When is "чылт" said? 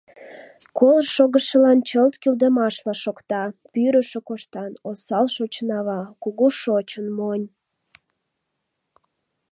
1.87-2.15